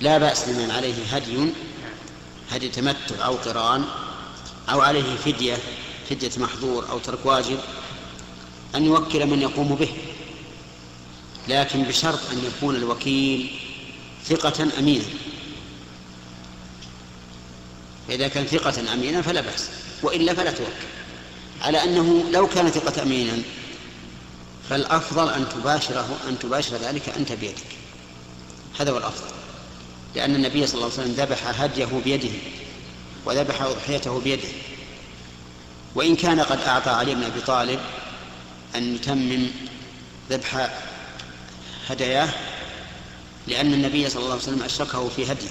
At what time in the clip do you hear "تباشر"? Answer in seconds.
26.38-26.76